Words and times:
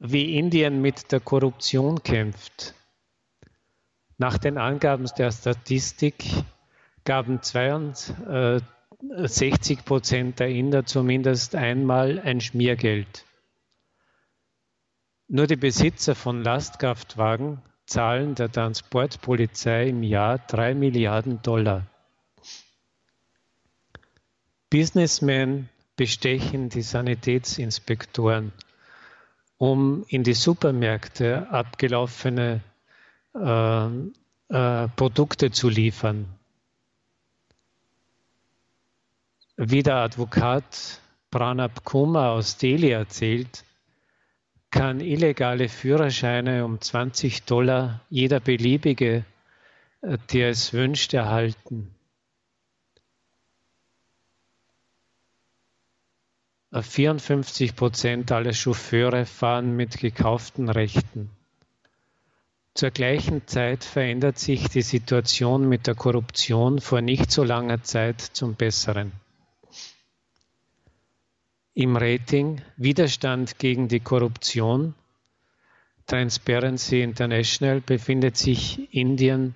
wie 0.00 0.36
Indien 0.36 0.80
mit 0.80 1.12
der 1.12 1.20
Korruption 1.20 2.02
kämpft. 2.02 2.74
Nach 4.16 4.38
den 4.38 4.58
Angaben 4.58 5.08
der 5.16 5.30
Statistik 5.30 6.24
gaben 7.04 7.42
62 7.42 9.84
Prozent 9.84 10.40
der 10.40 10.48
Inder 10.48 10.84
zumindest 10.84 11.54
einmal 11.54 12.18
ein 12.18 12.40
Schmiergeld. 12.40 13.24
Nur 15.28 15.46
die 15.46 15.56
Besitzer 15.56 16.14
von 16.14 16.42
Lastkraftwagen 16.42 17.60
zahlen 17.86 18.34
der 18.34 18.50
Transportpolizei 18.50 19.88
im 19.88 20.02
Jahr 20.02 20.38
drei 20.38 20.74
Milliarden 20.74 21.40
Dollar. 21.42 21.86
Businessmen 24.70 25.70
bestechen 25.96 26.68
die 26.68 26.82
Sanitätsinspektoren, 26.82 28.52
um 29.58 30.04
in 30.08 30.22
die 30.22 30.34
Supermärkte 30.34 31.50
abgelaufene 31.50 32.60
äh, 33.34 33.86
äh, 34.48 34.88
Produkte 34.96 35.50
zu 35.50 35.68
liefern. 35.68 36.26
Wie 39.56 39.82
der 39.82 39.96
Advokat 39.96 41.00
Pranab 41.30 41.84
Kumar 41.84 42.32
aus 42.32 42.56
Delhi 42.56 42.90
erzählt, 42.90 43.64
kann 44.70 45.00
illegale 45.00 45.68
Führerscheine 45.68 46.64
um 46.64 46.80
20 46.80 47.42
Dollar 47.44 48.00
jeder 48.08 48.38
beliebige, 48.40 49.24
äh, 50.02 50.18
der 50.32 50.50
es 50.50 50.72
wünscht, 50.72 51.12
erhalten. 51.14 51.97
54 56.70 57.74
Prozent 57.74 58.30
aller 58.30 58.52
Chauffeure 58.52 59.24
fahren 59.24 59.74
mit 59.74 59.98
gekauften 59.98 60.68
Rechten. 60.68 61.30
Zur 62.74 62.90
gleichen 62.90 63.46
Zeit 63.46 63.84
verändert 63.84 64.38
sich 64.38 64.68
die 64.68 64.82
Situation 64.82 65.68
mit 65.68 65.86
der 65.86 65.94
Korruption 65.94 66.80
vor 66.80 67.00
nicht 67.00 67.32
so 67.32 67.42
langer 67.42 67.82
Zeit 67.82 68.20
zum 68.20 68.54
Besseren. 68.54 69.12
Im 71.74 71.96
Rating 71.96 72.60
Widerstand 72.76 73.58
gegen 73.58 73.88
die 73.88 74.00
Korruption 74.00 74.94
Transparency 76.06 77.02
International 77.02 77.80
befindet 77.80 78.36
sich 78.36 78.92
Indien 78.94 79.54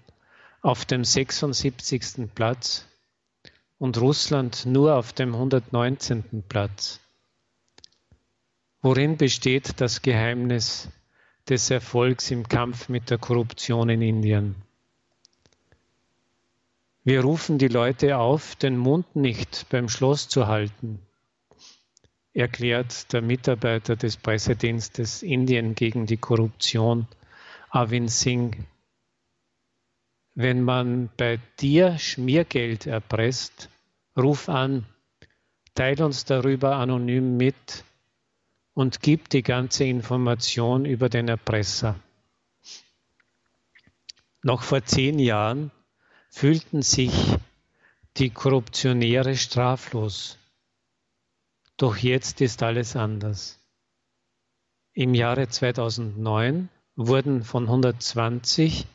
auf 0.61 0.84
dem 0.84 1.05
76. 1.05 2.28
Platz 2.34 2.87
und 3.78 3.98
Russland 3.98 4.67
nur 4.67 4.97
auf 4.97 5.12
dem 5.12 5.34
119. 5.34 6.44
Platz. 6.48 7.02
Worin 8.84 9.16
besteht 9.16 9.80
das 9.80 10.02
Geheimnis 10.02 10.88
des 11.48 11.70
Erfolgs 11.70 12.33
im 12.33 12.48
Kampf 12.48 12.88
mit 12.88 13.11
der 13.11 13.19
Korruption 13.19 13.88
in 13.88 14.02
Indien? 14.02 14.56
Wir 17.05 17.20
rufen 17.20 17.58
die 17.58 17.69
Leute 17.69 18.19
auf, 18.19 18.56
den 18.56 18.77
Mund 18.77 19.14
nicht 19.14 19.69
beim 19.70 19.88
Schloss 19.88 20.28
zu 20.28 20.48
halten, 20.48 20.98
erklärt 22.33 23.12
der 23.12 23.22
Mitarbeiter 23.22 23.94
des 23.94 24.16
Pressedienstes 24.16 25.22
Indien 25.22 25.77
gegen 25.77 26.06
die 26.06 26.16
Korruption, 26.16 27.06
Avin 27.70 28.08
Singh. 28.08 28.56
Wenn 30.34 30.60
man 30.60 31.08
bei 31.16 31.38
dir 31.60 31.98
Schmiergeld 31.98 32.86
erpresst, 32.86 33.69
ruf 34.16 34.48
an, 34.48 34.86
teil 35.77 36.03
uns 36.03 36.25
darüber 36.25 36.75
anonym 36.77 37.36
mit 37.36 37.84
und 38.75 39.01
gibt 39.01 39.33
die 39.33 39.42
ganze 39.42 39.84
Information 39.84 40.84
über 40.84 41.09
den 41.09 41.28
Erpresser. 41.28 41.97
Noch 44.42 44.62
vor 44.62 44.84
zehn 44.84 45.19
Jahren 45.19 45.70
fühlten 46.31 46.83
sich 46.83 47.12
die 48.16 48.31
Korruptionäre 48.31 49.37
straflos. 49.37 50.38
Doch 51.77 51.97
jetzt 51.97 52.41
ist 52.41 52.62
alles 52.62 52.97
anders. 52.97 53.59
Im 54.94 55.15
Jahre 55.15 55.49
2009 55.49 56.69
wurden 56.97 57.44
von 57.44 57.65
120 57.65 58.87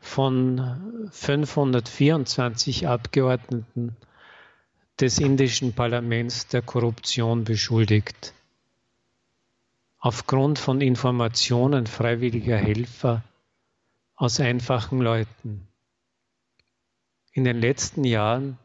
von 0.00 1.08
524 1.12 2.88
Abgeordneten 2.88 3.96
des 4.98 5.18
indischen 5.18 5.72
Parlaments 5.74 6.46
der 6.48 6.62
Korruption 6.62 7.44
beschuldigt 7.44 8.32
aufgrund 10.00 10.58
von 10.58 10.80
Informationen 10.80 11.86
freiwilliger 11.86 12.56
Helfer 12.56 13.22
aus 14.16 14.40
einfachen 14.40 15.00
Leuten. 15.00 15.68
In 17.32 17.44
den 17.44 17.60
letzten 17.60 18.04
Jahren 18.04 18.58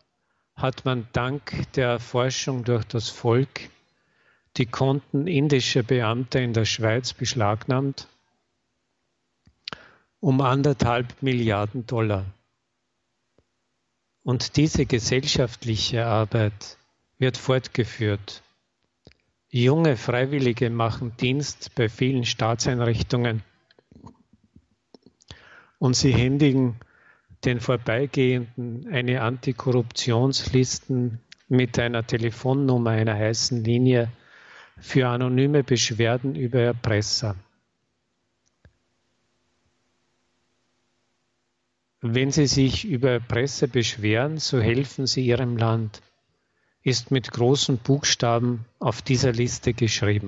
hat 0.55 0.85
man 0.85 1.07
dank 1.13 1.71
der 1.73 1.89
Erforschung 1.89 2.63
durch 2.63 2.85
das 2.85 3.09
Volk 3.09 3.69
die 4.57 4.65
Konten 4.65 5.27
indischer 5.27 5.83
Beamter 5.83 6.41
in 6.41 6.53
der 6.53 6.65
Schweiz 6.65 7.13
beschlagnahmt 7.13 8.07
um 10.25 10.41
anderthalb 10.41 11.21
Milliarden 11.21 11.85
Dollar. 11.85 12.25
Und 14.23 14.57
diese 14.57 14.87
gesellschaftliche 14.87 16.07
Arbeit 16.07 16.79
wird 17.19 17.37
fortgeführt. 17.37 18.41
Junge 19.57 19.95
Freiwillige 19.95 20.69
machen 20.69 21.15
Dienst 21.15 21.75
bei 21.75 21.87
vielen 21.87 22.25
Staatseinrichtungen 22.25 23.41
und 25.79 25.95
sie 25.95 26.11
händigen 26.11 26.75
den 27.45 27.61
Vorbeigehenden 27.61 28.85
eine 28.91 29.21
Antikorruptionslisten 29.21 31.21
mit 31.47 31.79
einer 31.79 32.05
Telefonnummer 32.05 32.89
einer 32.89 33.13
heißen 33.13 33.63
Linie 33.63 34.11
für 34.77 35.07
anonyme 35.07 35.63
Beschwerden 35.63 36.35
über 36.35 36.59
Erpresser. 36.59 37.37
Wenn 42.01 42.31
Sie 42.31 42.47
sich 42.47 42.83
über 42.83 43.11
Erpresser 43.11 43.67
beschweren, 43.67 44.37
so 44.37 44.59
helfen 44.59 45.07
Sie 45.07 45.25
Ihrem 45.25 45.55
Land 45.55 46.01
ist 46.85 47.09
mit 47.09 47.31
großen 47.31 47.79
Buchstaben 47.79 48.63
auf 48.79 49.01
dieser 49.01 49.31
Liste 49.33 49.73
geschrieben. 49.73 50.23